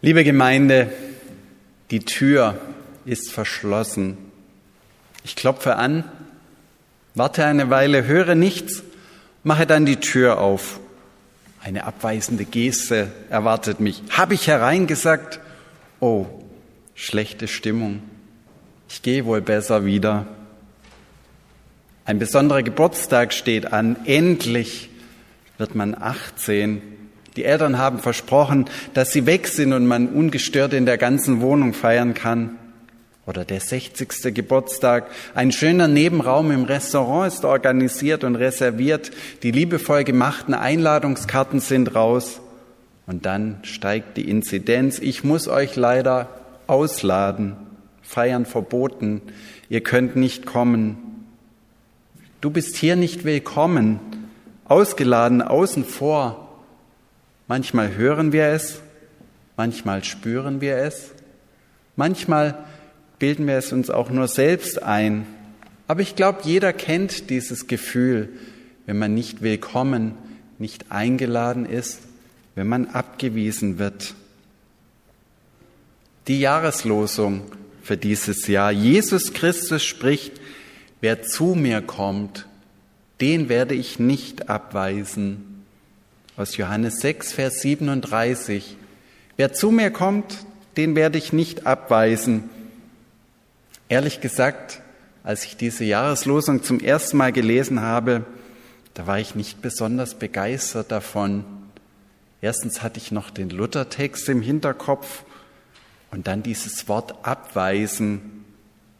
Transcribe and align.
Liebe 0.00 0.22
Gemeinde, 0.22 0.92
die 1.90 1.98
Tür 1.98 2.56
ist 3.04 3.32
verschlossen. 3.32 4.16
Ich 5.24 5.34
klopfe 5.34 5.74
an, 5.74 6.04
warte 7.16 7.44
eine 7.44 7.68
Weile, 7.68 8.06
höre 8.06 8.36
nichts, 8.36 8.84
mache 9.42 9.66
dann 9.66 9.86
die 9.86 9.96
Tür 9.96 10.38
auf. 10.38 10.78
Eine 11.64 11.82
abweisende 11.82 12.44
Geste 12.44 13.10
erwartet 13.28 13.80
mich. 13.80 14.00
Habe 14.10 14.34
ich 14.34 14.46
hereingesagt? 14.46 15.40
Oh, 15.98 16.26
schlechte 16.94 17.48
Stimmung. 17.48 18.00
Ich 18.88 19.02
gehe 19.02 19.24
wohl 19.24 19.40
besser 19.40 19.84
wieder. 19.84 20.28
Ein 22.04 22.20
besonderer 22.20 22.62
Geburtstag 22.62 23.32
steht 23.32 23.72
an. 23.72 23.96
Endlich 24.04 24.90
wird 25.58 25.74
man 25.74 26.00
18. 26.00 26.82
Die 27.36 27.44
Eltern 27.44 27.78
haben 27.78 27.98
versprochen, 27.98 28.66
dass 28.94 29.12
sie 29.12 29.26
weg 29.26 29.46
sind 29.46 29.72
und 29.72 29.86
man 29.86 30.08
ungestört 30.08 30.72
in 30.72 30.86
der 30.86 30.98
ganzen 30.98 31.40
Wohnung 31.40 31.72
feiern 31.72 32.14
kann. 32.14 32.58
Oder 33.28 33.44
der 33.44 33.60
60. 33.60 34.34
Geburtstag. 34.34 35.10
Ein 35.34 35.52
schöner 35.52 35.86
Nebenraum 35.86 36.50
im 36.50 36.64
Restaurant 36.64 37.30
ist 37.30 37.44
organisiert 37.44 38.24
und 38.24 38.36
reserviert. 38.36 39.10
Die 39.42 39.50
liebevoll 39.50 40.04
gemachten 40.04 40.54
Einladungskarten 40.54 41.60
sind 41.60 41.94
raus. 41.94 42.40
Und 43.06 43.26
dann 43.26 43.58
steigt 43.64 44.16
die 44.16 44.30
Inzidenz. 44.30 44.98
Ich 44.98 45.24
muss 45.24 45.46
euch 45.46 45.76
leider 45.76 46.28
ausladen. 46.66 47.56
Feiern 48.00 48.46
verboten. 48.46 49.20
Ihr 49.68 49.82
könnt 49.82 50.16
nicht 50.16 50.46
kommen. 50.46 50.96
Du 52.40 52.48
bist 52.48 52.76
hier 52.76 52.96
nicht 52.96 53.24
willkommen. 53.24 54.00
Ausgeladen 54.64 55.42
außen 55.42 55.84
vor. 55.84 56.47
Manchmal 57.48 57.96
hören 57.96 58.32
wir 58.32 58.48
es, 58.48 58.80
manchmal 59.56 60.04
spüren 60.04 60.60
wir 60.60 60.76
es, 60.76 61.12
manchmal 61.96 62.62
bilden 63.18 63.46
wir 63.46 63.56
es 63.56 63.72
uns 63.72 63.88
auch 63.88 64.10
nur 64.10 64.28
selbst 64.28 64.82
ein. 64.82 65.26
Aber 65.86 66.02
ich 66.02 66.14
glaube, 66.14 66.40
jeder 66.44 66.74
kennt 66.74 67.30
dieses 67.30 67.66
Gefühl, 67.66 68.28
wenn 68.84 68.98
man 68.98 69.14
nicht 69.14 69.40
willkommen, 69.40 70.12
nicht 70.58 70.92
eingeladen 70.92 71.64
ist, 71.64 72.00
wenn 72.54 72.66
man 72.66 72.88
abgewiesen 72.88 73.78
wird. 73.78 74.14
Die 76.26 76.40
Jahreslosung 76.40 77.44
für 77.82 77.96
dieses 77.96 78.46
Jahr. 78.46 78.72
Jesus 78.72 79.32
Christus 79.32 79.82
spricht, 79.82 80.38
wer 81.00 81.22
zu 81.22 81.54
mir 81.54 81.80
kommt, 81.80 82.46
den 83.22 83.48
werde 83.48 83.74
ich 83.74 83.98
nicht 83.98 84.50
abweisen 84.50 85.57
aus 86.38 86.56
Johannes 86.56 87.00
6, 87.00 87.32
Vers 87.32 87.62
37. 87.62 88.76
Wer 89.36 89.52
zu 89.52 89.72
mir 89.72 89.90
kommt, 89.90 90.46
den 90.76 90.94
werde 90.94 91.18
ich 91.18 91.32
nicht 91.32 91.66
abweisen. 91.66 92.48
Ehrlich 93.88 94.20
gesagt, 94.20 94.80
als 95.24 95.44
ich 95.44 95.56
diese 95.56 95.84
Jahreslosung 95.84 96.62
zum 96.62 96.78
ersten 96.78 97.16
Mal 97.16 97.32
gelesen 97.32 97.82
habe, 97.82 98.24
da 98.94 99.08
war 99.08 99.18
ich 99.18 99.34
nicht 99.34 99.62
besonders 99.62 100.14
begeistert 100.14 100.92
davon. 100.92 101.44
Erstens 102.40 102.84
hatte 102.84 102.98
ich 102.98 103.10
noch 103.10 103.30
den 103.30 103.50
Luthertext 103.50 104.28
im 104.28 104.40
Hinterkopf 104.40 105.24
und 106.12 106.28
dann 106.28 106.44
dieses 106.44 106.86
Wort 106.86 107.26
abweisen. 107.26 108.44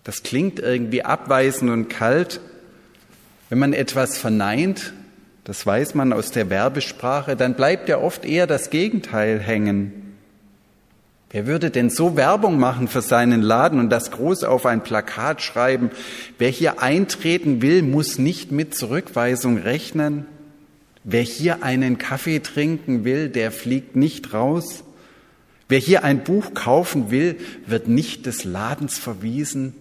Das 0.03 0.25
klingt 0.25 0.59
irgendwie 0.59 1.05
abweisend 1.05 1.71
und 1.71 1.89
kalt. 1.89 2.41
Wenn 3.49 3.61
man 3.61 3.75
etwas 3.75 4.19
verneint, 4.19 4.93
das 5.49 5.65
weiß 5.65 5.95
man 5.95 6.13
aus 6.13 6.31
der 6.31 6.51
Werbesprache, 6.51 7.35
dann 7.35 7.55
bleibt 7.55 7.89
ja 7.89 7.97
oft 7.97 8.27
eher 8.27 8.47
das 8.47 8.69
Gegenteil 8.69 9.41
hängen. 9.41 10.15
Wer 11.31 11.47
würde 11.47 11.71
denn 11.71 11.89
so 11.89 12.19
Werbung 12.19 12.59
machen 12.59 12.87
für 12.87 13.01
seinen 13.01 13.41
Laden 13.41 13.81
und 13.81 13.89
das 13.89 14.11
groß 14.11 14.45
auf 14.45 14.67
ein 14.67 14.83
Plakat 14.83 15.41
schreiben? 15.41 15.91
Wer 16.37 16.51
hier 16.51 16.83
eintreten 16.83 17.63
will, 17.63 17.83
muss 17.83 18.19
nicht 18.19 18.53
mit 18.53 18.75
Zurückweisung 18.75 19.57
rechnen. 19.57 20.27
Wer 21.03 21.23
hier 21.23 21.63
einen 21.63 21.97
Kaffee 21.97 22.41
trinken 22.41 23.05
will, 23.05 23.31
der 23.31 23.51
fliegt 23.51 23.97
nicht 23.97 24.35
raus. 24.35 24.85
Wer 25.67 25.79
hier 25.79 26.05
ein 26.05 26.25
Buch 26.25 26.53
kaufen 26.53 27.11
will, 27.11 27.37
wird 27.65 27.89
nicht 27.89 28.27
des 28.27 28.45
Ladens 28.45 28.99
verwiesen. 28.99 29.73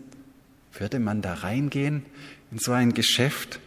Würde 0.71 0.99
man 0.99 1.21
da 1.21 1.33
reingehen 1.33 2.05
in 2.53 2.57
so 2.57 2.71
ein 2.71 2.93
Geschäft? 2.93 3.59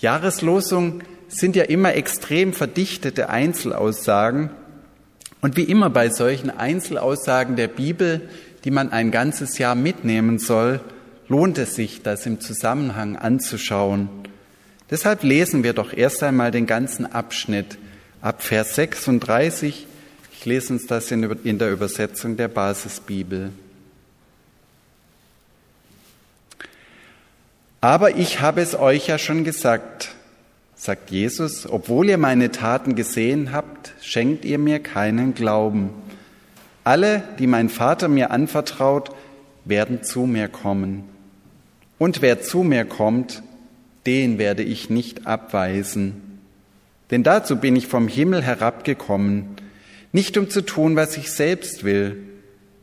Jahreslosungen 0.00 1.02
sind 1.28 1.56
ja 1.56 1.64
immer 1.64 1.94
extrem 1.94 2.52
verdichtete 2.52 3.28
Einzelaussagen. 3.28 4.50
Und 5.40 5.56
wie 5.56 5.64
immer 5.64 5.90
bei 5.90 6.08
solchen 6.08 6.50
Einzelaussagen 6.50 7.56
der 7.56 7.68
Bibel, 7.68 8.28
die 8.64 8.70
man 8.70 8.90
ein 8.90 9.10
ganzes 9.10 9.58
Jahr 9.58 9.74
mitnehmen 9.74 10.38
soll, 10.38 10.80
lohnt 11.28 11.58
es 11.58 11.74
sich, 11.74 12.02
das 12.02 12.26
im 12.26 12.40
Zusammenhang 12.40 13.16
anzuschauen. 13.16 14.08
Deshalb 14.90 15.22
lesen 15.22 15.62
wir 15.62 15.74
doch 15.74 15.92
erst 15.92 16.22
einmal 16.22 16.50
den 16.50 16.66
ganzen 16.66 17.04
Abschnitt 17.04 17.78
ab 18.20 18.42
Vers 18.42 18.74
36. 18.76 19.86
Ich 20.32 20.46
lese 20.46 20.72
uns 20.72 20.86
das 20.86 21.10
in 21.10 21.58
der 21.58 21.70
Übersetzung 21.70 22.36
der 22.36 22.48
Basisbibel. 22.48 23.50
Aber 27.80 28.16
ich 28.16 28.40
habe 28.40 28.60
es 28.60 28.74
euch 28.74 29.06
ja 29.06 29.18
schon 29.18 29.44
gesagt, 29.44 30.10
sagt 30.74 31.10
Jesus, 31.10 31.68
obwohl 31.68 32.08
ihr 32.08 32.18
meine 32.18 32.50
Taten 32.50 32.96
gesehen 32.96 33.52
habt, 33.52 33.92
schenkt 34.00 34.44
ihr 34.44 34.58
mir 34.58 34.80
keinen 34.80 35.34
Glauben. 35.34 35.90
Alle, 36.82 37.22
die 37.38 37.46
mein 37.46 37.68
Vater 37.68 38.08
mir 38.08 38.32
anvertraut, 38.32 39.10
werden 39.64 40.02
zu 40.02 40.26
mir 40.26 40.48
kommen. 40.48 41.04
Und 41.98 42.20
wer 42.20 42.40
zu 42.40 42.62
mir 42.64 42.84
kommt, 42.84 43.42
den 44.06 44.38
werde 44.38 44.62
ich 44.64 44.90
nicht 44.90 45.26
abweisen. 45.26 46.40
Denn 47.10 47.22
dazu 47.22 47.56
bin 47.56 47.76
ich 47.76 47.86
vom 47.86 48.08
Himmel 48.08 48.42
herabgekommen, 48.42 49.56
nicht 50.12 50.36
um 50.36 50.50
zu 50.50 50.62
tun, 50.62 50.96
was 50.96 51.16
ich 51.16 51.30
selbst 51.30 51.84
will, 51.84 52.16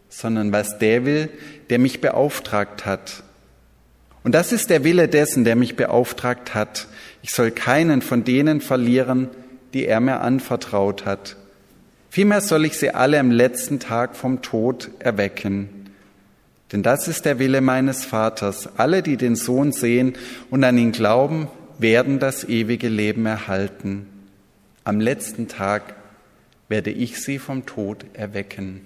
sondern 0.09 0.51
was 0.53 0.78
der 0.78 1.05
will, 1.05 1.29
der 1.69 1.79
mich 1.79 2.00
beauftragt 2.00 2.85
hat. 2.85 3.23
Und 4.25 4.34
das 4.34 4.52
ist 4.52 4.72
der 4.72 4.84
Wille 4.84 5.08
dessen, 5.08 5.44
der 5.44 5.56
mich 5.56 5.75
beauftragt 5.75 6.56
hat. 6.56 6.88
Ich 7.22 7.30
soll 7.30 7.52
keinen 7.52 8.02
von 8.02 8.24
denen 8.24 8.59
verlieren, 8.59 9.30
die 9.75 9.86
er 9.86 10.00
mir 10.00 10.22
anvertraut 10.22 11.06
hat. 11.06 11.36
Vielmehr 12.09 12.41
soll 12.41 12.66
ich 12.66 12.75
sie 12.75 12.90
alle 12.90 13.19
am 13.19 13.30
letzten 13.30 13.80
Tag 13.80 14.16
vom 14.16 14.41
Tod 14.41 14.90
erwecken. 14.97 15.91
Denn 16.72 16.81
das 16.81 17.08
ist 17.08 17.25
der 17.25 17.38
Wille 17.38 17.62
meines 17.62 18.03
Vaters. 18.03 18.68
Alle, 18.78 19.03
die 19.03 19.16
den 19.16 19.35
Sohn 19.35 19.72
sehen 19.72 20.14
und 20.50 20.64
an 20.64 20.80
ihn 20.80 20.91
glauben, 20.91 21.47
werden 21.78 22.18
das 22.18 22.46
ewige 22.46 22.90
Leben 22.90 23.28
erhalten. 23.28 24.08
Am 24.85 25.00
letzten 25.00 25.47
Tag 25.47 25.94
werde 26.68 26.90
ich 26.90 27.22
sie 27.22 27.38
vom 27.38 27.68
Tod 27.68 28.06
erwecken. 28.14 28.81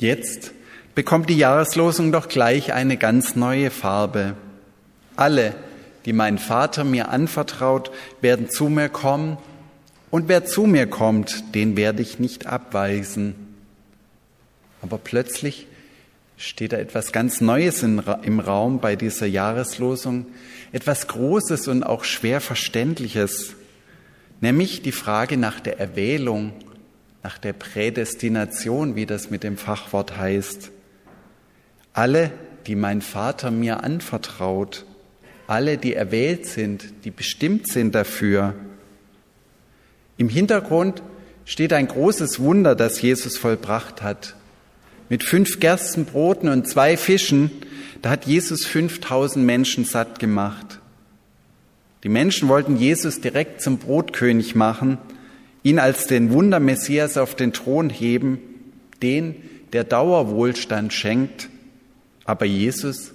Jetzt 0.00 0.52
bekommt 0.94 1.28
die 1.28 1.36
Jahreslosung 1.36 2.10
doch 2.10 2.28
gleich 2.28 2.72
eine 2.72 2.96
ganz 2.96 3.36
neue 3.36 3.70
Farbe. 3.70 4.34
Alle, 5.14 5.54
die 6.06 6.14
mein 6.14 6.38
Vater 6.38 6.84
mir 6.84 7.10
anvertraut, 7.10 7.90
werden 8.22 8.48
zu 8.48 8.70
mir 8.70 8.88
kommen, 8.88 9.36
und 10.10 10.26
wer 10.26 10.46
zu 10.46 10.64
mir 10.64 10.86
kommt, 10.86 11.54
den 11.54 11.76
werde 11.76 12.00
ich 12.00 12.18
nicht 12.18 12.46
abweisen. 12.46 13.34
Aber 14.80 14.96
plötzlich 14.96 15.66
steht 16.38 16.72
da 16.72 16.78
etwas 16.78 17.12
ganz 17.12 17.42
Neues 17.42 17.82
im 17.82 18.40
Raum 18.40 18.80
bei 18.80 18.96
dieser 18.96 19.26
Jahreslosung, 19.26 20.24
etwas 20.72 21.08
Großes 21.08 21.68
und 21.68 21.82
auch 21.82 22.04
schwer 22.04 22.40
Verständliches, 22.40 23.54
nämlich 24.40 24.80
die 24.80 24.92
Frage 24.92 25.36
nach 25.36 25.60
der 25.60 25.78
Erwählung 25.78 26.54
nach 27.22 27.38
der 27.38 27.52
Prädestination, 27.52 28.96
wie 28.96 29.06
das 29.06 29.30
mit 29.30 29.42
dem 29.42 29.56
Fachwort 29.56 30.16
heißt. 30.16 30.70
Alle, 31.92 32.30
die 32.66 32.76
mein 32.76 33.02
Vater 33.02 33.50
mir 33.50 33.82
anvertraut, 33.82 34.86
alle, 35.46 35.78
die 35.78 35.94
erwählt 35.94 36.46
sind, 36.46 37.04
die 37.04 37.10
bestimmt 37.10 37.68
sind 37.68 37.94
dafür. 37.94 38.54
Im 40.16 40.28
Hintergrund 40.28 41.02
steht 41.44 41.72
ein 41.72 41.88
großes 41.88 42.38
Wunder, 42.38 42.76
das 42.76 43.02
Jesus 43.02 43.36
vollbracht 43.36 44.02
hat. 44.02 44.36
Mit 45.08 45.24
fünf 45.24 45.58
Gerstenbroten 45.58 46.48
und 46.48 46.68
zwei 46.68 46.96
Fischen, 46.96 47.50
da 48.02 48.10
hat 48.10 48.26
Jesus 48.26 48.64
5000 48.64 49.44
Menschen 49.44 49.84
satt 49.84 50.20
gemacht. 50.20 50.78
Die 52.04 52.08
Menschen 52.08 52.48
wollten 52.48 52.76
Jesus 52.76 53.20
direkt 53.20 53.60
zum 53.60 53.78
Brotkönig 53.78 54.54
machen, 54.54 54.98
ihn 55.62 55.78
als 55.78 56.06
den 56.06 56.30
Wundermessias 56.30 57.16
auf 57.16 57.34
den 57.34 57.52
Thron 57.52 57.90
heben, 57.90 58.38
den, 59.02 59.36
der 59.72 59.84
Dauerwohlstand 59.84 60.92
schenkt. 60.92 61.48
Aber 62.24 62.44
Jesus, 62.44 63.12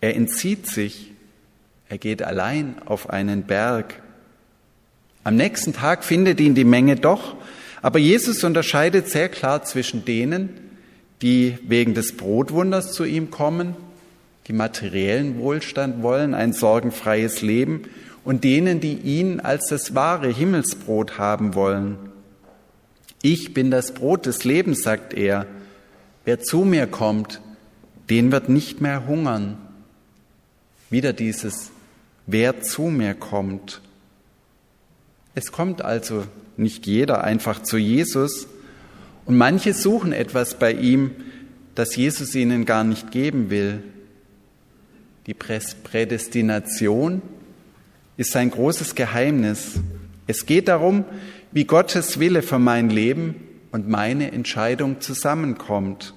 er 0.00 0.16
entzieht 0.16 0.66
sich, 0.66 1.12
er 1.88 1.98
geht 1.98 2.22
allein 2.22 2.76
auf 2.84 3.10
einen 3.10 3.44
Berg. 3.44 4.00
Am 5.24 5.36
nächsten 5.36 5.72
Tag 5.72 6.04
findet 6.04 6.40
ihn 6.40 6.54
die 6.54 6.64
Menge 6.64 6.96
doch, 6.96 7.36
aber 7.82 7.98
Jesus 7.98 8.44
unterscheidet 8.44 9.08
sehr 9.08 9.28
klar 9.28 9.64
zwischen 9.64 10.04
denen, 10.04 10.50
die 11.22 11.58
wegen 11.66 11.94
des 11.94 12.16
Brotwunders 12.16 12.92
zu 12.92 13.04
ihm 13.04 13.30
kommen, 13.30 13.74
die 14.46 14.52
materiellen 14.52 15.38
Wohlstand 15.38 16.02
wollen, 16.02 16.34
ein 16.34 16.52
sorgenfreies 16.52 17.42
Leben, 17.42 17.82
und 18.28 18.44
denen, 18.44 18.78
die 18.80 18.92
ihn 18.92 19.40
als 19.40 19.68
das 19.68 19.94
wahre 19.94 20.28
Himmelsbrot 20.28 21.16
haben 21.16 21.54
wollen. 21.54 21.96
Ich 23.22 23.54
bin 23.54 23.70
das 23.70 23.94
Brot 23.94 24.26
des 24.26 24.44
Lebens, 24.44 24.82
sagt 24.82 25.14
er. 25.14 25.46
Wer 26.26 26.38
zu 26.38 26.66
mir 26.66 26.86
kommt, 26.86 27.40
den 28.10 28.30
wird 28.30 28.50
nicht 28.50 28.82
mehr 28.82 29.06
hungern. 29.06 29.56
Wieder 30.90 31.14
dieses, 31.14 31.70
wer 32.26 32.60
zu 32.60 32.82
mir 32.82 33.14
kommt. 33.14 33.80
Es 35.34 35.50
kommt 35.50 35.80
also 35.80 36.24
nicht 36.58 36.86
jeder 36.86 37.24
einfach 37.24 37.62
zu 37.62 37.78
Jesus 37.78 38.46
und 39.24 39.38
manche 39.38 39.72
suchen 39.72 40.12
etwas 40.12 40.58
bei 40.58 40.74
ihm, 40.74 41.12
das 41.74 41.96
Jesus 41.96 42.34
ihnen 42.34 42.66
gar 42.66 42.84
nicht 42.84 43.10
geben 43.10 43.48
will. 43.48 43.82
Die 45.26 45.32
Prädestination 45.32 47.22
ist 48.18 48.36
ein 48.36 48.50
großes 48.50 48.96
Geheimnis. 48.96 49.80
Es 50.26 50.44
geht 50.44 50.68
darum, 50.68 51.04
wie 51.52 51.64
Gottes 51.64 52.18
Wille 52.18 52.42
für 52.42 52.58
mein 52.58 52.90
Leben 52.90 53.36
und 53.70 53.88
meine 53.88 54.32
Entscheidung 54.32 55.00
zusammenkommt. 55.00 56.12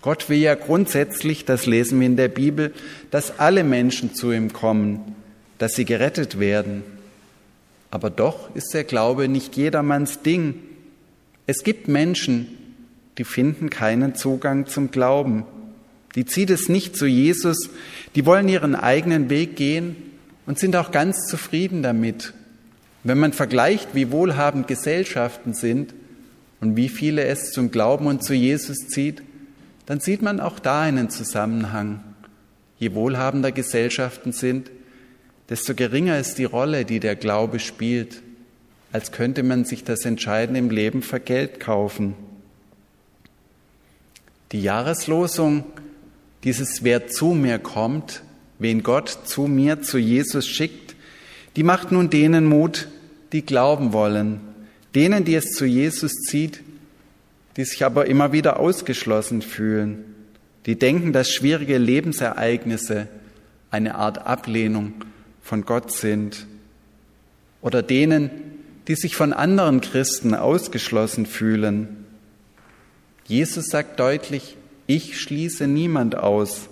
Gott 0.00 0.30
will 0.30 0.38
ja 0.38 0.54
grundsätzlich, 0.54 1.44
das 1.44 1.66
lesen 1.66 2.00
wir 2.00 2.06
in 2.06 2.16
der 2.16 2.28
Bibel, 2.28 2.72
dass 3.10 3.38
alle 3.38 3.64
Menschen 3.64 4.14
zu 4.14 4.32
ihm 4.32 4.52
kommen, 4.52 5.14
dass 5.58 5.74
sie 5.74 5.84
gerettet 5.84 6.40
werden. 6.40 6.82
Aber 7.90 8.08
doch 8.08 8.54
ist 8.54 8.72
der 8.72 8.84
Glaube 8.84 9.28
nicht 9.28 9.56
jedermanns 9.56 10.22
Ding. 10.22 10.54
Es 11.46 11.64
gibt 11.64 11.88
Menschen, 11.88 12.46
die 13.18 13.24
finden 13.24 13.68
keinen 13.68 14.14
Zugang 14.14 14.66
zum 14.66 14.90
Glauben. 14.90 15.44
Die 16.14 16.24
zieht 16.24 16.48
es 16.48 16.70
nicht 16.70 16.96
zu 16.96 17.04
Jesus, 17.04 17.68
die 18.14 18.24
wollen 18.24 18.48
ihren 18.48 18.74
eigenen 18.74 19.28
Weg 19.28 19.54
gehen 19.54 20.07
und 20.48 20.58
sind 20.58 20.76
auch 20.76 20.92
ganz 20.92 21.26
zufrieden 21.26 21.82
damit. 21.82 22.32
Wenn 23.04 23.18
man 23.18 23.34
vergleicht, 23.34 23.94
wie 23.94 24.10
wohlhabend 24.10 24.66
Gesellschaften 24.66 25.52
sind 25.52 25.92
und 26.62 26.74
wie 26.74 26.88
viele 26.88 27.24
es 27.24 27.52
zum 27.52 27.70
Glauben 27.70 28.06
und 28.06 28.24
zu 28.24 28.32
Jesus 28.32 28.88
zieht, 28.88 29.22
dann 29.84 30.00
sieht 30.00 30.22
man 30.22 30.40
auch 30.40 30.58
da 30.58 30.80
einen 30.80 31.10
Zusammenhang. 31.10 32.00
Je 32.78 32.94
wohlhabender 32.94 33.52
Gesellschaften 33.52 34.32
sind, 34.32 34.70
desto 35.50 35.74
geringer 35.74 36.18
ist 36.18 36.38
die 36.38 36.44
Rolle, 36.44 36.86
die 36.86 36.98
der 36.98 37.14
Glaube 37.14 37.58
spielt, 37.58 38.22
als 38.90 39.12
könnte 39.12 39.42
man 39.42 39.66
sich 39.66 39.84
das 39.84 40.06
Entscheidende 40.06 40.60
im 40.60 40.70
Leben 40.70 41.02
für 41.02 41.20
Geld 41.20 41.60
kaufen. 41.60 42.14
Die 44.52 44.62
Jahreslosung, 44.62 45.64
dieses 46.42 46.84
Wer 46.84 47.06
zu 47.06 47.34
mir 47.34 47.58
kommt, 47.58 48.22
wen 48.58 48.82
Gott 48.82 49.08
zu 49.24 49.46
mir, 49.46 49.82
zu 49.82 49.98
Jesus 49.98 50.46
schickt, 50.46 50.94
die 51.56 51.62
macht 51.62 51.92
nun 51.92 52.10
denen 52.10 52.46
Mut, 52.46 52.88
die 53.32 53.42
glauben 53.42 53.92
wollen, 53.92 54.40
denen, 54.94 55.24
die 55.24 55.34
es 55.34 55.52
zu 55.52 55.64
Jesus 55.64 56.12
zieht, 56.14 56.60
die 57.56 57.64
sich 57.64 57.84
aber 57.84 58.06
immer 58.06 58.32
wieder 58.32 58.60
ausgeschlossen 58.60 59.42
fühlen, 59.42 60.04
die 60.66 60.78
denken, 60.78 61.12
dass 61.12 61.32
schwierige 61.32 61.78
Lebensereignisse 61.78 63.08
eine 63.70 63.96
Art 63.96 64.26
Ablehnung 64.26 64.94
von 65.42 65.64
Gott 65.64 65.92
sind, 65.92 66.46
oder 67.60 67.82
denen, 67.82 68.30
die 68.86 68.94
sich 68.94 69.16
von 69.16 69.32
anderen 69.32 69.80
Christen 69.80 70.34
ausgeschlossen 70.34 71.26
fühlen. 71.26 72.04
Jesus 73.26 73.66
sagt 73.66 74.00
deutlich, 74.00 74.56
ich 74.86 75.20
schließe 75.20 75.66
niemand 75.66 76.16
aus. 76.16 76.68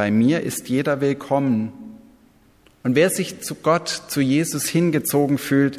Bei 0.00 0.10
mir 0.10 0.40
ist 0.40 0.70
jeder 0.70 1.02
willkommen. 1.02 1.74
Und 2.82 2.94
wer 2.94 3.10
sich 3.10 3.42
zu 3.42 3.54
Gott, 3.54 4.04
zu 4.08 4.22
Jesus 4.22 4.64
hingezogen 4.66 5.36
fühlt, 5.36 5.78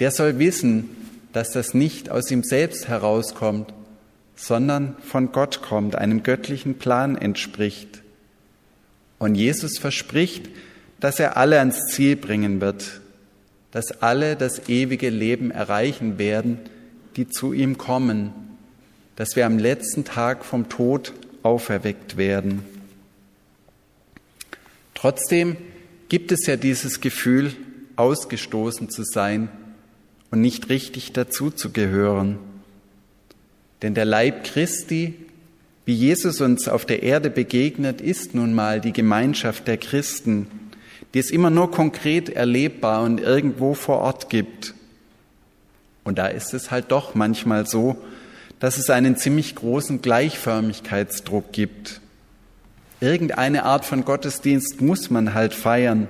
der 0.00 0.10
soll 0.10 0.40
wissen, 0.40 0.90
dass 1.32 1.52
das 1.52 1.72
nicht 1.72 2.10
aus 2.10 2.28
ihm 2.32 2.42
selbst 2.42 2.88
herauskommt, 2.88 3.72
sondern 4.34 4.96
von 5.04 5.30
Gott 5.30 5.62
kommt, 5.62 5.94
einem 5.94 6.24
göttlichen 6.24 6.74
Plan 6.74 7.16
entspricht. 7.16 8.02
Und 9.20 9.36
Jesus 9.36 9.78
verspricht, 9.78 10.48
dass 10.98 11.20
er 11.20 11.36
alle 11.36 11.60
ans 11.60 11.86
Ziel 11.86 12.16
bringen 12.16 12.60
wird, 12.60 13.00
dass 13.70 14.02
alle 14.02 14.34
das 14.34 14.68
ewige 14.68 15.08
Leben 15.08 15.52
erreichen 15.52 16.18
werden, 16.18 16.58
die 17.14 17.28
zu 17.28 17.52
ihm 17.52 17.78
kommen, 17.78 18.32
dass 19.14 19.36
wir 19.36 19.46
am 19.46 19.60
letzten 19.60 20.04
Tag 20.04 20.44
vom 20.44 20.68
Tod 20.68 21.12
auferweckt 21.44 22.16
werden. 22.16 22.71
Trotzdem 25.02 25.56
gibt 26.08 26.30
es 26.30 26.46
ja 26.46 26.54
dieses 26.54 27.00
Gefühl, 27.00 27.56
ausgestoßen 27.96 28.88
zu 28.88 29.02
sein 29.02 29.48
und 30.30 30.40
nicht 30.40 30.68
richtig 30.68 31.10
dazuzugehören. 31.10 32.38
Denn 33.82 33.94
der 33.94 34.04
Leib 34.04 34.44
Christi, 34.44 35.14
wie 35.86 35.94
Jesus 35.94 36.40
uns 36.40 36.68
auf 36.68 36.86
der 36.86 37.02
Erde 37.02 37.30
begegnet, 37.30 38.00
ist 38.00 38.36
nun 38.36 38.54
mal 38.54 38.80
die 38.80 38.92
Gemeinschaft 38.92 39.66
der 39.66 39.76
Christen, 39.76 40.46
die 41.14 41.18
es 41.18 41.32
immer 41.32 41.50
nur 41.50 41.72
konkret 41.72 42.28
erlebbar 42.28 43.02
und 43.02 43.18
irgendwo 43.18 43.74
vor 43.74 43.98
Ort 43.98 44.30
gibt. 44.30 44.72
Und 46.04 46.16
da 46.16 46.28
ist 46.28 46.54
es 46.54 46.70
halt 46.70 46.92
doch 46.92 47.16
manchmal 47.16 47.66
so, 47.66 47.96
dass 48.60 48.78
es 48.78 48.88
einen 48.88 49.16
ziemlich 49.16 49.56
großen 49.56 50.00
Gleichförmigkeitsdruck 50.00 51.50
gibt. 51.50 52.01
Irgendeine 53.02 53.64
Art 53.64 53.84
von 53.84 54.04
Gottesdienst 54.04 54.80
muss 54.80 55.10
man 55.10 55.34
halt 55.34 55.54
feiern, 55.54 56.06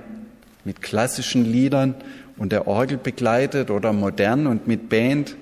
mit 0.63 0.83
klassischen 0.83 1.43
Liedern 1.43 1.95
und 2.37 2.51
der 2.51 2.67
Orgel 2.67 2.99
begleitet 2.99 3.71
oder 3.71 3.93
modern 3.93 4.45
und 4.45 4.67
mit 4.67 4.89
Band, 4.89 5.35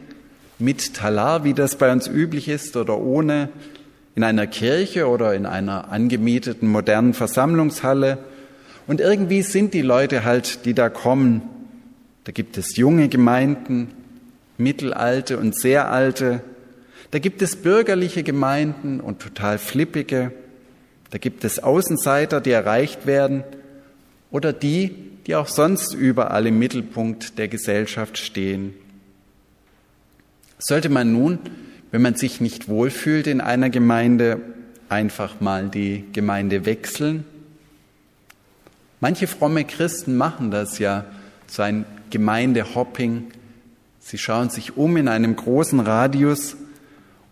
mit 0.59 0.94
Talar, 0.94 1.44
wie 1.44 1.53
das 1.53 1.75
bei 1.75 1.92
uns 1.92 2.07
üblich 2.07 2.48
ist, 2.48 2.77
oder 2.77 2.98
ohne, 2.98 3.50
in 4.15 4.24
einer 4.24 4.48
Kirche 4.48 5.09
oder 5.09 5.33
in 5.33 5.45
einer 5.45 5.92
angemieteten 5.92 6.69
modernen 6.69 7.13
Versammlungshalle 7.13 8.19
und 8.88 9.01
irgendwie 9.01 9.42
sind 9.42 9.74
die 9.74 9.81
Leute 9.81 10.24
halt, 10.24 10.63
die 10.63 10.74
da 10.74 10.88
kommen. 10.88 11.42
Da 12.24 12.31
gibt 12.31 12.57
es 12.57 12.77
junge 12.77 13.09
Gemeinden, 13.09 13.89
mittelalte 14.58 15.38
und 15.38 15.60
sehr 15.60 15.91
alte. 15.91 16.39
Da 17.12 17.20
gibt 17.20 17.41
es 17.41 17.58
bürgerliche 17.58 18.24
Gemeinden 18.24 19.01
und 19.01 19.20
total 19.20 19.58
flippige. 19.58 20.31
Da 21.12 21.18
gibt 21.18 21.44
es 21.44 21.60
Außenseiter, 21.60 22.41
die 22.41 22.51
erreicht 22.51 23.06
werden 23.06 23.44
oder 24.32 24.51
die, 24.53 24.96
die 25.27 25.36
auch 25.36 25.48
sonst 25.48 25.94
überall 25.94 26.48
im 26.48 26.58
Mittelpunkt 26.58 27.38
der 27.38 27.48
Gesellschaft 27.48 28.18
stehen. 28.18 28.74
Sollte 30.58 30.89
man 30.89 31.12
nun, 31.12 31.39
wenn 31.91 32.01
man 32.01 32.15
sich 32.15 32.41
nicht 32.41 32.68
wohlfühlt 32.68 33.27
in 33.27 33.41
einer 33.41 33.70
Gemeinde, 33.70 34.41
einfach 34.89 35.39
mal 35.39 35.70
die 35.70 36.06
Gemeinde 36.12 36.65
wechseln 36.65 37.25
Manche 39.03 39.25
fromme 39.25 39.65
Christen 39.65 40.15
machen 40.15 40.51
das 40.51 40.77
ja, 40.77 41.06
so 41.48 41.63
ein 41.63 41.86
Gemeindehopping. 42.12 43.32
Sie 44.00 44.20
schauen 44.20 44.51
sich 44.51 44.77
um 44.77 44.96
in 44.96 45.08
einem 45.08 45.36
großen 45.36 45.80
Radius 45.80 46.56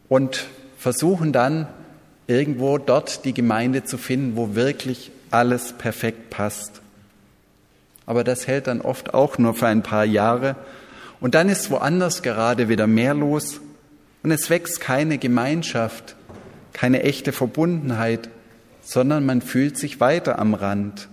und 0.09 0.47
versuchen 0.79 1.31
dann 1.31 1.67
irgendwo 2.29 2.77
dort 2.77 3.25
die 3.25 3.33
Gemeinde 3.33 3.83
zu 3.83 3.97
finden, 3.97 4.37
wo 4.37 4.53
wirklich 4.53 5.11
alles 5.31 5.73
perfekt 5.73 6.29
passt. 6.29 6.81
Aber 8.05 8.23
das 8.23 8.45
hält 8.45 8.67
dann 8.67 8.81
oft 8.81 9.15
auch 9.15 9.39
nur 9.39 9.55
für 9.55 9.67
ein 9.67 9.81
paar 9.81 10.05
Jahre 10.05 10.55
und 11.19 11.33
dann 11.33 11.49
ist 11.49 11.71
woanders 11.71 12.21
gerade 12.21 12.69
wieder 12.69 12.85
mehr 12.85 13.15
los 13.15 13.61
und 14.21 14.29
es 14.29 14.49
wächst 14.51 14.79
keine 14.79 15.17
Gemeinschaft, 15.17 16.15
keine 16.71 17.01
echte 17.01 17.31
Verbundenheit, 17.31 18.29
sondern 18.83 19.25
man 19.25 19.41
fühlt 19.41 19.77
sich 19.77 19.99
weiter 19.99 20.37
am 20.37 20.53
Rand. 20.53 21.07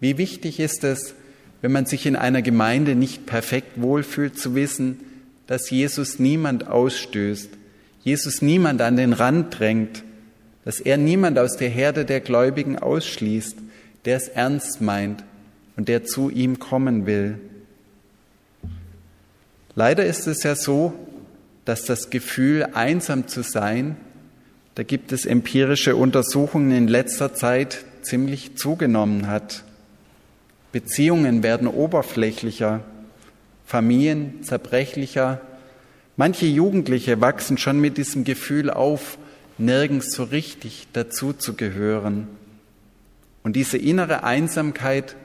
Wie 0.00 0.18
wichtig 0.18 0.58
ist 0.58 0.82
es, 0.82 1.14
wenn 1.60 1.70
man 1.70 1.86
sich 1.86 2.06
in 2.06 2.16
einer 2.16 2.42
Gemeinde 2.42 2.96
nicht 2.96 3.26
perfekt 3.26 3.80
wohlfühlt, 3.80 4.36
zu 4.36 4.56
wissen, 4.56 4.98
dass 5.46 5.70
Jesus 5.70 6.18
niemand 6.18 6.66
ausstößt, 6.66 7.50
Jesus 8.02 8.42
niemand 8.42 8.80
an 8.80 8.96
den 8.96 9.12
Rand 9.12 9.58
drängt, 9.58 10.02
dass 10.64 10.80
er 10.80 10.96
niemand 10.96 11.38
aus 11.38 11.56
der 11.56 11.68
Herde 11.68 12.04
der 12.04 12.20
Gläubigen 12.20 12.78
ausschließt, 12.78 13.56
der 14.04 14.16
es 14.16 14.28
ernst 14.28 14.80
meint 14.80 15.24
und 15.76 15.88
der 15.88 16.04
zu 16.04 16.30
ihm 16.30 16.58
kommen 16.58 17.06
will. 17.06 17.38
Leider 19.74 20.04
ist 20.04 20.26
es 20.26 20.42
ja 20.42 20.54
so, 20.54 20.92
dass 21.64 21.84
das 21.84 22.10
Gefühl, 22.10 22.68
einsam 22.74 23.28
zu 23.28 23.42
sein, 23.42 23.96
da 24.74 24.82
gibt 24.82 25.12
es 25.12 25.26
empirische 25.26 25.96
Untersuchungen 25.96 26.72
in 26.72 26.88
letzter 26.88 27.34
Zeit 27.34 27.84
ziemlich 28.02 28.56
zugenommen 28.56 29.28
hat. 29.28 29.64
Beziehungen 30.72 31.42
werden 31.42 31.68
oberflächlicher, 31.68 32.80
Familien 33.66 34.42
zerbrechlicher. 34.42 35.40
Manche 36.24 36.46
Jugendliche 36.46 37.20
wachsen 37.20 37.58
schon 37.58 37.80
mit 37.80 37.98
diesem 37.98 38.22
Gefühl 38.22 38.70
auf, 38.70 39.18
nirgends 39.58 40.14
so 40.14 40.22
richtig 40.22 40.86
dazu 40.92 41.32
zu 41.32 41.54
gehören. 41.54 42.28
Und 43.42 43.56
diese 43.56 43.76
innere 43.76 44.22
Einsamkeit, 44.22 45.16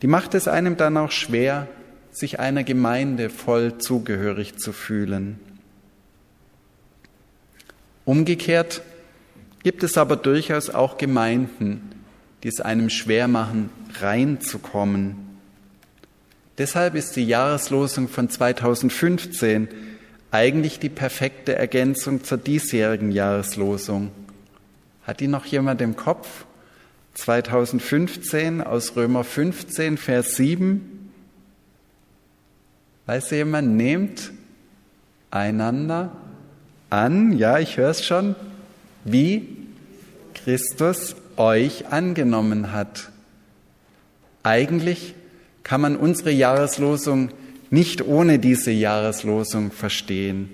die 0.00 0.06
macht 0.06 0.34
es 0.34 0.48
einem 0.48 0.78
dann 0.78 0.96
auch 0.96 1.10
schwer, 1.10 1.68
sich 2.10 2.40
einer 2.40 2.64
Gemeinde 2.64 3.28
voll 3.28 3.76
zugehörig 3.76 4.56
zu 4.56 4.72
fühlen. 4.72 5.38
Umgekehrt 8.06 8.80
gibt 9.62 9.82
es 9.82 9.98
aber 9.98 10.16
durchaus 10.16 10.70
auch 10.70 10.96
Gemeinden, 10.96 11.82
die 12.44 12.48
es 12.48 12.62
einem 12.62 12.88
schwer 12.88 13.28
machen, 13.28 13.68
reinzukommen. 14.00 15.16
Deshalb 16.56 16.94
ist 16.94 17.16
die 17.16 17.26
Jahreslosung 17.26 18.08
von 18.08 18.30
2015 18.30 19.68
eigentlich 20.30 20.78
die 20.78 20.88
perfekte 20.88 21.54
Ergänzung 21.54 22.22
zur 22.24 22.38
diesjährigen 22.38 23.10
Jahreslosung. 23.10 24.10
Hat 25.06 25.20
die 25.20 25.28
noch 25.28 25.44
jemand 25.46 25.80
im 25.80 25.96
Kopf? 25.96 26.44
2015 27.14 28.62
aus 28.62 28.94
Römer 28.96 29.24
15, 29.24 29.98
Vers 29.98 30.36
7. 30.36 31.10
Weiß 33.06 33.30
jemand, 33.30 33.76
nehmt 33.76 34.30
einander 35.30 36.12
an, 36.90 37.36
ja, 37.36 37.58
ich 37.58 37.76
höre 37.76 37.90
es 37.90 38.04
schon, 38.04 38.36
wie 39.04 39.56
Christus 40.34 41.16
euch 41.36 41.88
angenommen 41.88 42.72
hat. 42.72 43.10
Eigentlich 44.42 45.14
kann 45.62 45.80
man 45.80 45.96
unsere 45.96 46.30
Jahreslosung 46.30 47.30
nicht 47.70 48.02
ohne 48.02 48.38
diese 48.38 48.72
Jahreslosung 48.72 49.70
verstehen. 49.70 50.50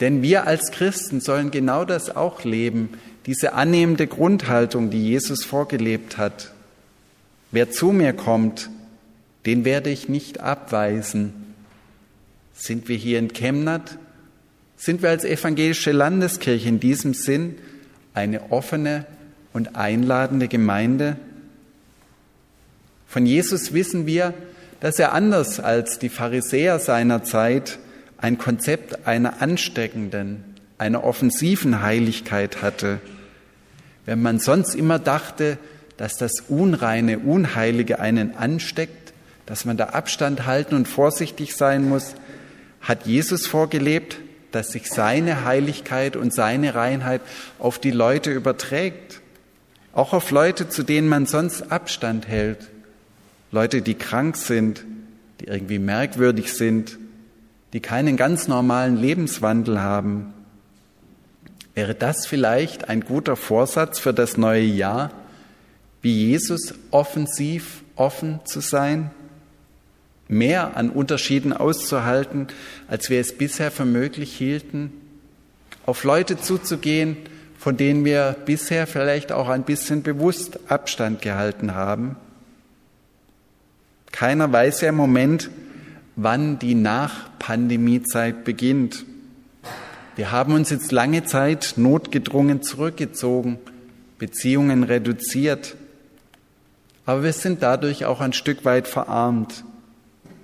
Denn 0.00 0.22
wir 0.22 0.46
als 0.46 0.70
Christen 0.70 1.20
sollen 1.20 1.50
genau 1.50 1.84
das 1.84 2.14
auch 2.14 2.44
leben, 2.44 2.90
diese 3.26 3.52
annehmende 3.54 4.06
Grundhaltung, 4.06 4.90
die 4.90 5.04
Jesus 5.04 5.44
vorgelebt 5.44 6.18
hat. 6.18 6.52
Wer 7.50 7.70
zu 7.70 7.92
mir 7.92 8.12
kommt, 8.12 8.70
den 9.46 9.64
werde 9.64 9.90
ich 9.90 10.08
nicht 10.08 10.40
abweisen. 10.40 11.32
Sind 12.54 12.88
wir 12.88 12.96
hier 12.96 13.18
in 13.18 13.32
Chemnat? 13.32 13.98
Sind 14.76 15.02
wir 15.02 15.10
als 15.10 15.24
evangelische 15.24 15.92
Landeskirche 15.92 16.68
in 16.68 16.80
diesem 16.80 17.14
Sinn 17.14 17.56
eine 18.14 18.52
offene 18.52 19.06
und 19.52 19.76
einladende 19.76 20.48
Gemeinde? 20.48 21.16
Von 23.06 23.26
Jesus 23.26 23.72
wissen 23.72 24.06
wir, 24.06 24.34
dass 24.80 24.98
er 24.98 25.12
anders 25.12 25.60
als 25.60 25.98
die 25.98 26.08
Pharisäer 26.08 26.78
seiner 26.78 27.24
Zeit 27.24 27.78
ein 28.18 28.38
Konzept 28.38 29.06
einer 29.06 29.42
ansteckenden, 29.42 30.44
einer 30.76 31.04
offensiven 31.04 31.82
Heiligkeit 31.82 32.62
hatte. 32.62 33.00
Wenn 34.06 34.22
man 34.22 34.38
sonst 34.38 34.74
immer 34.74 34.98
dachte, 34.98 35.58
dass 35.96 36.16
das 36.16 36.40
Unreine, 36.48 37.18
Unheilige 37.18 37.98
einen 37.98 38.36
ansteckt, 38.36 39.12
dass 39.46 39.64
man 39.64 39.76
da 39.76 39.86
Abstand 39.86 40.46
halten 40.46 40.74
und 40.74 40.86
vorsichtig 40.86 41.56
sein 41.56 41.88
muss, 41.88 42.14
hat 42.80 43.06
Jesus 43.06 43.46
vorgelebt, 43.46 44.18
dass 44.52 44.70
sich 44.72 44.88
seine 44.88 45.44
Heiligkeit 45.44 46.16
und 46.16 46.32
seine 46.32 46.74
Reinheit 46.74 47.20
auf 47.58 47.78
die 47.78 47.90
Leute 47.90 48.30
überträgt. 48.30 49.20
Auch 49.92 50.12
auf 50.12 50.30
Leute, 50.30 50.68
zu 50.68 50.84
denen 50.84 51.08
man 51.08 51.26
sonst 51.26 51.72
Abstand 51.72 52.28
hält. 52.28 52.68
Leute, 53.50 53.82
die 53.82 53.94
krank 53.94 54.36
sind, 54.36 54.84
die 55.40 55.46
irgendwie 55.46 55.78
merkwürdig 55.78 56.52
sind, 56.52 56.98
die 57.72 57.80
keinen 57.80 58.16
ganz 58.16 58.48
normalen 58.48 58.96
Lebenswandel 58.96 59.80
haben. 59.80 60.34
Wäre 61.74 61.94
das 61.94 62.26
vielleicht 62.26 62.88
ein 62.88 63.02
guter 63.02 63.36
Vorsatz 63.36 63.98
für 63.98 64.12
das 64.12 64.36
neue 64.36 64.64
Jahr, 64.64 65.12
wie 66.02 66.26
Jesus 66.26 66.74
offensiv 66.90 67.82
offen 67.96 68.40
zu 68.44 68.60
sein, 68.60 69.10
mehr 70.28 70.76
an 70.76 70.90
Unterschieden 70.90 71.52
auszuhalten, 71.52 72.48
als 72.86 73.10
wir 73.10 73.20
es 73.20 73.36
bisher 73.36 73.70
für 73.70 73.84
möglich 73.84 74.36
hielten, 74.36 74.92
auf 75.86 76.04
Leute 76.04 76.38
zuzugehen, 76.38 77.16
von 77.58 77.76
denen 77.76 78.04
wir 78.04 78.36
bisher 78.44 78.86
vielleicht 78.86 79.32
auch 79.32 79.48
ein 79.48 79.64
bisschen 79.64 80.02
bewusst 80.02 80.60
Abstand 80.68 81.22
gehalten 81.22 81.74
haben? 81.74 82.16
Keiner 84.18 84.52
weiß 84.52 84.80
ja 84.80 84.88
im 84.88 84.96
Moment, 84.96 85.48
wann 86.16 86.58
die 86.58 86.74
Nach-Pandemie-Zeit 86.74 88.42
beginnt. 88.42 89.04
Wir 90.16 90.32
haben 90.32 90.54
uns 90.54 90.70
jetzt 90.70 90.90
lange 90.90 91.22
Zeit 91.22 91.74
notgedrungen 91.76 92.60
zurückgezogen, 92.60 93.60
Beziehungen 94.18 94.82
reduziert, 94.82 95.76
aber 97.06 97.22
wir 97.22 97.32
sind 97.32 97.62
dadurch 97.62 98.06
auch 98.06 98.20
ein 98.20 98.32
Stück 98.32 98.64
weit 98.64 98.88
verarmt, 98.88 99.62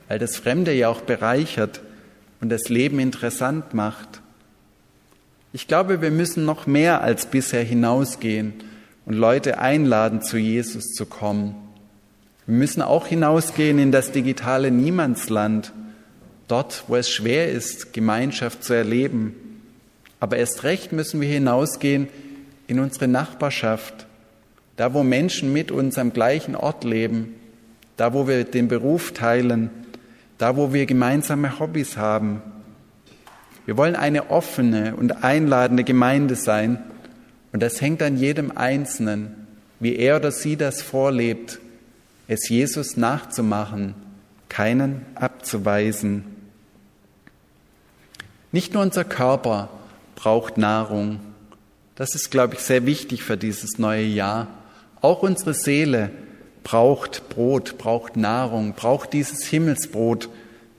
weil 0.06 0.20
das 0.20 0.36
Fremde 0.36 0.72
ja 0.72 0.88
auch 0.88 1.00
bereichert 1.00 1.80
und 2.40 2.50
das 2.50 2.68
Leben 2.68 3.00
interessant 3.00 3.74
macht. 3.74 4.20
Ich 5.52 5.66
glaube, 5.66 6.00
wir 6.00 6.12
müssen 6.12 6.44
noch 6.44 6.68
mehr 6.68 7.00
als 7.00 7.26
bisher 7.26 7.64
hinausgehen 7.64 8.54
und 9.04 9.14
Leute 9.14 9.58
einladen, 9.58 10.22
zu 10.22 10.38
Jesus 10.38 10.92
zu 10.92 11.06
kommen 11.06 11.56
wir 12.46 12.56
müssen 12.56 12.82
auch 12.82 13.06
hinausgehen 13.06 13.78
in 13.78 13.90
das 13.90 14.12
digitale 14.12 14.70
Niemandsland, 14.70 15.72
dort, 16.46 16.84
wo 16.88 16.96
es 16.96 17.08
schwer 17.08 17.50
ist, 17.50 17.94
Gemeinschaft 17.94 18.62
zu 18.62 18.74
erleben. 18.74 19.34
Aber 20.20 20.36
erst 20.36 20.62
recht 20.62 20.92
müssen 20.92 21.22
wir 21.22 21.28
hinausgehen 21.28 22.08
in 22.66 22.80
unsere 22.80 23.08
Nachbarschaft, 23.08 24.06
da 24.76 24.92
wo 24.92 25.02
Menschen 25.02 25.54
mit 25.54 25.70
uns 25.70 25.96
am 25.96 26.12
gleichen 26.12 26.54
Ort 26.54 26.84
leben, 26.84 27.34
da 27.96 28.12
wo 28.12 28.28
wir 28.28 28.44
den 28.44 28.68
Beruf 28.68 29.12
teilen, 29.12 29.70
da 30.36 30.56
wo 30.56 30.74
wir 30.74 30.84
gemeinsame 30.84 31.58
Hobbys 31.58 31.96
haben. 31.96 32.42
Wir 33.64 33.78
wollen 33.78 33.96
eine 33.96 34.30
offene 34.30 34.96
und 34.96 35.24
einladende 35.24 35.84
Gemeinde 35.84 36.36
sein 36.36 36.82
und 37.52 37.62
das 37.62 37.80
hängt 37.80 38.02
an 38.02 38.18
jedem 38.18 38.50
Einzelnen, 38.54 39.46
wie 39.80 39.96
er 39.96 40.16
oder 40.16 40.30
sie 40.30 40.56
das 40.56 40.82
vorlebt 40.82 41.60
es 42.28 42.48
Jesus 42.48 42.96
nachzumachen, 42.96 43.94
keinen 44.48 45.04
abzuweisen. 45.14 46.24
Nicht 48.52 48.72
nur 48.72 48.82
unser 48.82 49.04
Körper 49.04 49.68
braucht 50.14 50.58
Nahrung, 50.58 51.20
das 51.96 52.14
ist, 52.14 52.30
glaube 52.30 52.54
ich, 52.54 52.60
sehr 52.60 52.86
wichtig 52.86 53.22
für 53.22 53.36
dieses 53.36 53.78
neue 53.78 54.04
Jahr. 54.04 54.48
Auch 55.00 55.22
unsere 55.22 55.54
Seele 55.54 56.10
braucht 56.64 57.28
Brot, 57.28 57.78
braucht 57.78 58.16
Nahrung, 58.16 58.74
braucht 58.74 59.12
dieses 59.12 59.44
Himmelsbrot, 59.44 60.28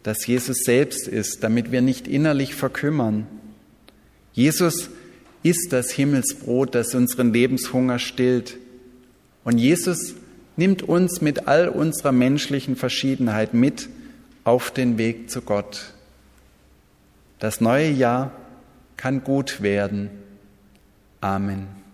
das 0.03 0.27
Jesus 0.27 0.63
selbst 0.65 1.07
ist, 1.07 1.43
damit 1.43 1.71
wir 1.71 1.81
nicht 1.81 2.07
innerlich 2.07 2.55
verkümmern. 2.55 3.27
Jesus 4.33 4.89
ist 5.43 5.71
das 5.71 5.91
Himmelsbrot, 5.91 6.75
das 6.75 6.95
unseren 6.95 7.31
Lebenshunger 7.31 7.99
stillt. 7.99 8.57
Und 9.43 9.57
Jesus 9.57 10.15
nimmt 10.57 10.83
uns 10.83 11.21
mit 11.21 11.47
all 11.47 11.69
unserer 11.69 12.11
menschlichen 12.11 12.75
Verschiedenheit 12.75 13.53
mit 13.53 13.89
auf 14.43 14.71
den 14.71 14.97
Weg 14.97 15.29
zu 15.29 15.41
Gott. 15.41 15.93
Das 17.39 17.61
neue 17.61 17.89
Jahr 17.89 18.31
kann 18.97 19.23
gut 19.23 19.61
werden. 19.61 20.09
Amen. 21.21 21.84